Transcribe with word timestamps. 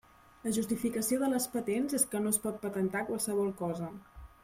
La 0.45 0.53
justificació 0.55 1.19
de 1.25 1.29
les 1.35 1.47
patents 1.57 1.99
és 2.01 2.09
que 2.15 2.25
no 2.25 2.35
es 2.35 2.43
pot 2.49 2.61
patentar 2.67 3.07
qualsevol 3.13 3.57
cosa. 3.65 3.97